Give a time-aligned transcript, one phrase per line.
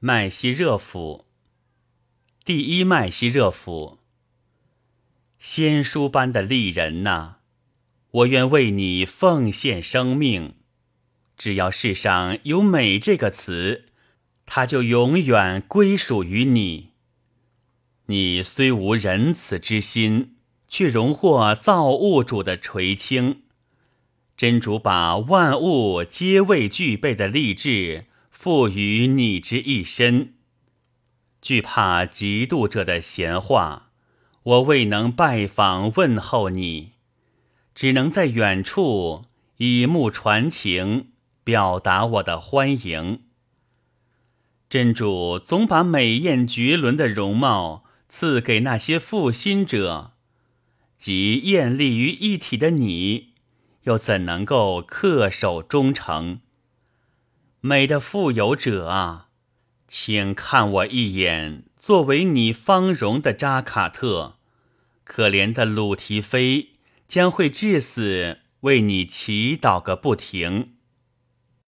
[0.00, 1.24] 麦西热甫，
[2.44, 3.98] 第一麦西热甫，
[5.40, 7.38] 仙书般的丽人呐，
[8.12, 10.54] 我愿为你奉献生命。
[11.36, 13.86] 只要世上有美这个词，
[14.46, 16.90] 它就永远归属于你。
[18.06, 20.36] 你虽无仁慈之心，
[20.68, 23.42] 却荣获造物主的垂青。
[24.36, 28.04] 真主把万物皆未具备的励志。
[28.40, 30.34] 赋予你之一身，
[31.42, 33.90] 惧怕嫉妒者的闲话，
[34.44, 36.92] 我未能拜访问候你，
[37.74, 39.24] 只能在远处
[39.56, 41.08] 以目传情，
[41.42, 43.22] 表达我的欢迎。
[44.70, 50.12] 真主总把美艳绝伦的容貌赐给那些负心者，
[50.96, 53.30] 即艳丽于一体的你，
[53.82, 56.38] 又怎能够恪守忠诚？
[57.60, 59.30] 美的富有者啊，
[59.88, 61.64] 请看我一眼。
[61.76, 64.36] 作为你芳容的扎卡特，
[65.02, 66.74] 可怜的鲁提菲
[67.08, 70.74] 将会至死为你祈祷个不停。